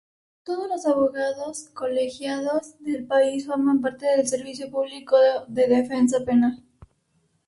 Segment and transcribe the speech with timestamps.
[0.43, 5.15] Todos los abogados colegiados del país forman parte del Servicio Público
[5.47, 6.63] de Defensa Penal.